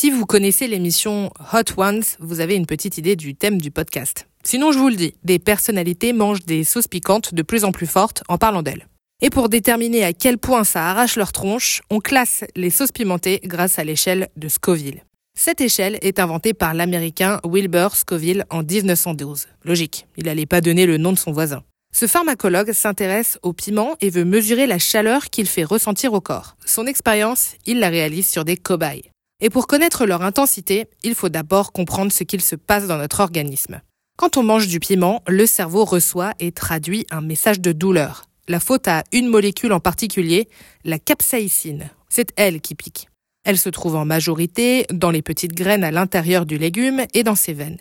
Si 0.00 0.10
vous 0.10 0.26
connaissez 0.26 0.68
l'émission 0.68 1.32
Hot 1.52 1.72
Ones, 1.76 2.04
vous 2.20 2.38
avez 2.38 2.54
une 2.54 2.66
petite 2.66 2.98
idée 2.98 3.16
du 3.16 3.34
thème 3.34 3.60
du 3.60 3.72
podcast. 3.72 4.28
Sinon, 4.44 4.70
je 4.70 4.78
vous 4.78 4.90
le 4.90 4.94
dis, 4.94 5.16
des 5.24 5.40
personnalités 5.40 6.12
mangent 6.12 6.44
des 6.46 6.62
sauces 6.62 6.86
piquantes 6.86 7.34
de 7.34 7.42
plus 7.42 7.64
en 7.64 7.72
plus 7.72 7.88
fortes 7.88 8.22
en 8.28 8.38
parlant 8.38 8.62
d'elles. 8.62 8.86
Et 9.22 9.28
pour 9.28 9.48
déterminer 9.48 10.04
à 10.04 10.12
quel 10.12 10.38
point 10.38 10.62
ça 10.62 10.88
arrache 10.88 11.16
leur 11.16 11.32
tronche, 11.32 11.80
on 11.90 11.98
classe 11.98 12.44
les 12.54 12.70
sauces 12.70 12.92
pimentées 12.92 13.40
grâce 13.42 13.80
à 13.80 13.82
l'échelle 13.82 14.28
de 14.36 14.46
Scoville. 14.46 15.02
Cette 15.36 15.60
échelle 15.60 15.98
est 16.00 16.20
inventée 16.20 16.54
par 16.54 16.74
l'américain 16.74 17.40
Wilbur 17.44 17.96
Scoville 17.96 18.44
en 18.50 18.62
1912. 18.62 19.48
Logique, 19.64 20.06
il 20.16 20.26
n'allait 20.26 20.46
pas 20.46 20.60
donner 20.60 20.86
le 20.86 20.98
nom 20.98 21.10
de 21.10 21.18
son 21.18 21.32
voisin. 21.32 21.64
Ce 21.92 22.06
pharmacologue 22.06 22.70
s'intéresse 22.70 23.40
au 23.42 23.52
piment 23.52 23.96
et 24.00 24.10
veut 24.10 24.24
mesurer 24.24 24.68
la 24.68 24.78
chaleur 24.78 25.24
qu'il 25.24 25.48
fait 25.48 25.64
ressentir 25.64 26.12
au 26.12 26.20
corps. 26.20 26.54
Son 26.64 26.86
expérience, 26.86 27.54
il 27.66 27.80
la 27.80 27.88
réalise 27.88 28.30
sur 28.30 28.44
des 28.44 28.56
cobayes. 28.56 29.10
Et 29.40 29.50
pour 29.50 29.68
connaître 29.68 30.04
leur 30.04 30.22
intensité, 30.22 30.86
il 31.04 31.14
faut 31.14 31.28
d'abord 31.28 31.72
comprendre 31.72 32.10
ce 32.10 32.24
qu'il 32.24 32.40
se 32.40 32.56
passe 32.56 32.88
dans 32.88 32.98
notre 32.98 33.20
organisme. 33.20 33.80
Quand 34.16 34.36
on 34.36 34.42
mange 34.42 34.66
du 34.66 34.80
piment, 34.80 35.22
le 35.28 35.46
cerveau 35.46 35.84
reçoit 35.84 36.32
et 36.40 36.50
traduit 36.50 37.06
un 37.10 37.20
message 37.20 37.60
de 37.60 37.70
douleur. 37.70 38.24
La 38.48 38.58
faute 38.58 38.88
à 38.88 39.04
une 39.12 39.28
molécule 39.28 39.72
en 39.72 39.78
particulier, 39.78 40.48
la 40.84 40.98
capsaïcine. 40.98 41.90
C'est 42.08 42.32
elle 42.34 42.60
qui 42.60 42.74
pique. 42.74 43.08
Elle 43.44 43.58
se 43.58 43.68
trouve 43.68 43.94
en 43.94 44.04
majorité 44.04 44.86
dans 44.92 45.12
les 45.12 45.22
petites 45.22 45.54
graines 45.54 45.84
à 45.84 45.92
l'intérieur 45.92 46.44
du 46.44 46.58
légume 46.58 47.04
et 47.14 47.22
dans 47.22 47.36
ses 47.36 47.52
veines. 47.52 47.78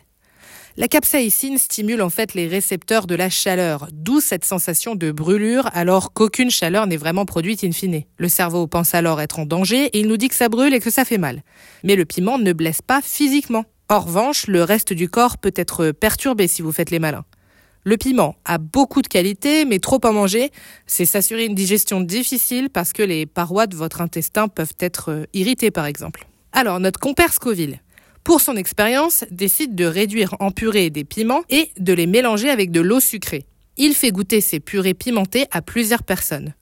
La 0.80 0.88
capsaïcine 0.88 1.58
stimule 1.58 2.04
en 2.04 2.12
fait 2.12 2.36
les 2.36 2.48
récepteurs 2.48 3.08
de 3.08 3.16
la 3.16 3.31
chaleur, 3.31 3.88
d'où 3.91 4.22
cette 4.22 4.45
sensation 4.45 4.94
de 4.94 5.12
brûlure 5.12 5.67
alors 5.73 6.13
qu'aucune 6.13 6.52
chaleur 6.52 6.86
n'est 6.86 6.98
vraiment 6.98 7.26
produite 7.26 7.63
in 7.63 7.72
fine. 7.72 8.03
Le 8.20 8.30
cerveau 8.30 8.67
pense 8.67 8.94
alors 8.94 9.20
être 9.20 9.40
en 9.40 9.48
danger 9.48 9.86
et 9.86 10.02
il 10.02 10.08
nous 10.08 10.17
dit 10.17 10.27
que 10.27 10.36
ça 10.36 10.50
brûle 10.50 10.76
et 10.76 10.80
que 10.80 10.91
ça 10.91 11.03
fait 11.03 11.17
mal. 11.17 11.41
Mais 11.84 11.95
le 11.95 12.05
piment 12.05 12.38
ne 12.38 12.53
blesse 12.53 12.84
pas 12.84 13.02
physiquement. 13.02 13.66
En 13.90 14.02
revanche, 14.02 14.45
le 14.45 14.62
reste 14.62 14.94
du 14.94 15.09
corps 15.09 15.40
peut 15.40 15.53
être 15.55 15.90
perturbé 15.90 16.47
si 16.47 16.61
vous 16.61 16.72
faites 16.72 16.91
les 16.91 17.00
malins. 17.00 17.25
Le 17.84 17.97
piment 17.97 18.36
a 18.45 18.59
beaucoup 18.59 19.02
de 19.02 19.08
qualités, 19.08 19.66
mais 19.66 19.80
trop 19.80 20.00
en 20.03 20.14
manger, 20.14 20.52
c'est 20.86 21.06
s'assurer 21.06 21.45
une 21.45 21.56
digestion 21.56 22.02
difficile 22.02 22.69
parce 22.69 22.94
que 22.94 23.02
les 23.02 23.25
parois 23.25 23.66
de 23.66 23.75
votre 23.75 24.00
intestin 24.00 24.47
peuvent 24.47 24.75
être 24.80 25.28
irritées 25.34 25.72
par 25.72 25.88
exemple. 25.88 26.28
Alors, 26.52 26.80
notre 26.80 27.00
compère 27.00 27.34
Scoville, 27.34 27.81
pour 28.28 28.42
son 28.42 28.58
expérience, 28.58 29.23
décide 29.31 29.73
de 29.73 29.86
réduire 29.86 30.36
en 30.42 30.52
purée 30.52 30.89
des 30.89 31.06
piments 31.06 31.44
et 31.50 31.72
de 31.80 31.94
les 31.94 32.08
mélanger 32.08 32.50
avec 32.50 32.72
de 32.72 32.81
l'eau 32.81 33.00
sucrée. 33.00 33.45
Il 33.78 33.94
fait 33.94 34.11
goûter 34.11 34.42
ces 34.42 34.59
purées 34.59 34.94
pimentées 34.94 35.45
à 35.50 35.61
plusieurs 35.61 36.03
personnes. 36.03 36.53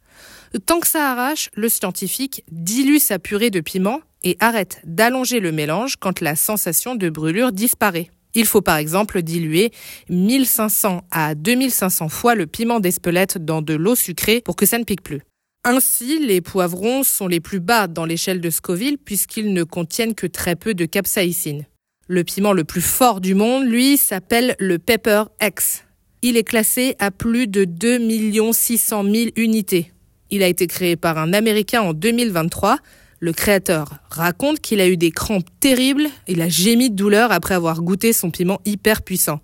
Tant 0.68 0.80
que 0.80 0.88
ça 0.88 1.10
arrache, 1.10 1.50
le 1.56 1.68
scientifique 1.68 2.44
dilue 2.52 3.00
sa 3.00 3.18
purée 3.18 3.50
de 3.50 3.62
piment 3.62 4.02
et 4.22 4.38
arrête 4.40 4.80
d'allonger 4.84 5.40
le 5.40 5.52
mélange 5.52 5.96
quand 5.96 6.22
la 6.22 6.36
sensation 6.36 6.94
de 6.94 7.10
brûlure 7.10 7.52
disparaît. 7.52 8.12
Il 8.36 8.46
faut 8.46 8.62
par 8.62 8.78
exemple 8.78 9.24
diluer 9.24 9.72
1500 10.10 11.02
à 11.10 11.34
2500 11.34 12.10
fois 12.10 12.36
le 12.36 12.46
piment 12.46 12.80
d'Espelette 12.80 13.40
dans 13.44 13.64
de 13.64 13.74
l'eau 13.74 13.96
sucrée 13.96 14.40
pour 14.40 14.56
que 14.56 14.68
ça 14.68 14.78
ne 14.78 14.84
pique 14.84 15.02
plus. 15.02 15.22
Ainsi, 15.68 16.20
les 16.20 16.42
poivrons 16.42 17.02
sont 17.02 17.28
les 17.28 17.40
plus 17.40 17.60
bas 17.60 17.88
dans 17.88 18.06
l'échelle 18.06 18.40
de 18.40 18.52
Scoville 18.52 19.00
puisqu'ils 19.00 19.52
ne 19.52 19.64
contiennent 19.64 20.14
que 20.14 20.28
très 20.28 20.56
peu 20.56 20.76
de 20.76 20.86
capsaïcine. 20.86 21.66
Le 22.08 22.24
piment 22.24 22.54
le 22.54 22.64
plus 22.64 22.84
fort 22.84 23.20
du 23.20 23.34
monde, 23.34 23.66
lui, 23.66 23.98
s'appelle 23.98 24.56
le 24.60 24.78
Pepper 24.78 25.24
X. 25.42 25.84
Il 26.22 26.38
est 26.38 26.44
classé 26.44 26.96
à 27.00 27.10
plus 27.10 27.48
de 27.48 27.66
2 27.66 28.52
600 28.54 29.04
000 29.12 29.30
unités. 29.38 29.92
Il 30.30 30.44
a 30.44 30.48
été 30.48 30.68
créé 30.68 30.96
par 30.98 31.18
un 31.18 31.34
Américain 31.34 31.82
en 31.82 31.94
2023. 31.94 32.78
Le 33.20 33.34
créateur 33.34 33.96
raconte 34.12 34.60
qu'il 34.60 34.80
a 34.82 34.88
eu 34.88 34.98
des 34.98 35.10
crampes 35.10 35.50
terribles, 35.60 36.10
il 36.28 36.44
a 36.44 36.48
gémi 36.48 36.92
de 36.92 36.96
douleur 36.96 37.32
après 37.32 37.56
avoir 37.56 37.82
goûté 37.82 38.14
son 38.14 38.30
piment 38.30 38.62
hyper 38.66 39.02
puissant. 39.02 39.40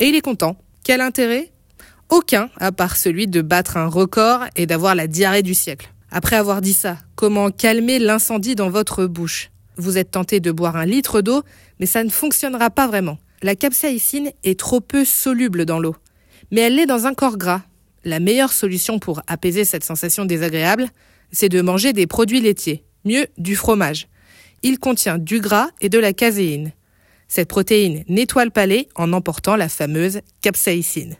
Et 0.00 0.06
il 0.06 0.16
est 0.16 0.22
content. 0.22 0.56
Quel 0.82 1.00
intérêt? 1.00 1.51
Aucun, 2.12 2.50
à 2.58 2.72
part 2.72 2.96
celui 2.96 3.26
de 3.26 3.40
battre 3.40 3.78
un 3.78 3.86
record 3.86 4.44
et 4.54 4.66
d'avoir 4.66 4.94
la 4.94 5.06
diarrhée 5.06 5.42
du 5.42 5.54
siècle. 5.54 5.92
Après 6.10 6.36
avoir 6.36 6.60
dit 6.60 6.74
ça, 6.74 6.98
comment 7.14 7.50
calmer 7.50 7.98
l'incendie 7.98 8.54
dans 8.54 8.68
votre 8.68 9.06
bouche? 9.06 9.50
Vous 9.78 9.96
êtes 9.96 10.10
tenté 10.10 10.38
de 10.38 10.52
boire 10.52 10.76
un 10.76 10.84
litre 10.84 11.22
d'eau, 11.22 11.42
mais 11.80 11.86
ça 11.86 12.04
ne 12.04 12.10
fonctionnera 12.10 12.68
pas 12.68 12.86
vraiment. 12.86 13.18
La 13.40 13.56
capsaïcine 13.56 14.30
est 14.44 14.60
trop 14.60 14.82
peu 14.82 15.06
soluble 15.06 15.64
dans 15.64 15.80
l'eau, 15.80 15.96
mais 16.50 16.60
elle 16.60 16.76
l'est 16.76 16.86
dans 16.86 17.06
un 17.06 17.14
corps 17.14 17.38
gras. 17.38 17.62
La 18.04 18.20
meilleure 18.20 18.52
solution 18.52 18.98
pour 18.98 19.22
apaiser 19.26 19.64
cette 19.64 19.84
sensation 19.84 20.26
désagréable, 20.26 20.88
c'est 21.30 21.48
de 21.48 21.62
manger 21.62 21.94
des 21.94 22.06
produits 22.06 22.42
laitiers, 22.42 22.84
mieux 23.06 23.26
du 23.38 23.56
fromage. 23.56 24.08
Il 24.62 24.78
contient 24.78 25.16
du 25.16 25.40
gras 25.40 25.70
et 25.80 25.88
de 25.88 25.98
la 25.98 26.12
caséine. 26.12 26.72
Cette 27.26 27.48
protéine 27.48 28.04
nettoie 28.06 28.44
le 28.44 28.50
palais 28.50 28.86
en 28.96 29.14
emportant 29.14 29.56
la 29.56 29.70
fameuse 29.70 30.20
capsaïcine. 30.42 31.16